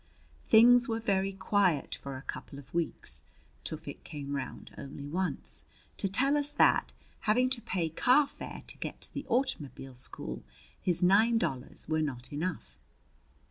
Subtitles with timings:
[0.47, 3.23] Things were very quiet for a couple of weeks.
[3.63, 5.63] Tufik came round only once
[5.97, 6.91] to tell us that,
[7.29, 10.43] having to pay car fare to get to the automobile school,
[10.81, 12.79] his nine dollars were not enough.